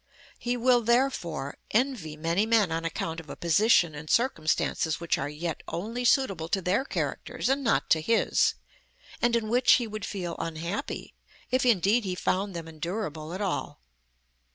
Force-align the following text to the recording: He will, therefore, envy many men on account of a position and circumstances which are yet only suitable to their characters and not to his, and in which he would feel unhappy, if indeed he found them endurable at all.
He 0.39 0.57
will, 0.57 0.81
therefore, 0.81 1.59
envy 1.69 2.17
many 2.17 2.47
men 2.47 2.71
on 2.71 2.83
account 2.83 3.19
of 3.19 3.29
a 3.29 3.35
position 3.35 3.93
and 3.93 4.09
circumstances 4.09 4.99
which 4.99 5.19
are 5.19 5.29
yet 5.29 5.61
only 5.67 6.05
suitable 6.05 6.49
to 6.49 6.59
their 6.59 6.83
characters 6.85 7.49
and 7.49 7.63
not 7.63 7.87
to 7.91 8.01
his, 8.01 8.55
and 9.21 9.35
in 9.35 9.47
which 9.47 9.73
he 9.73 9.85
would 9.85 10.03
feel 10.03 10.35
unhappy, 10.39 11.13
if 11.51 11.67
indeed 11.67 12.03
he 12.03 12.15
found 12.15 12.55
them 12.55 12.67
endurable 12.67 13.31
at 13.31 13.41
all. 13.41 13.79